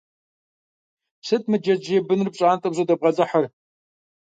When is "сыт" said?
1.27-1.43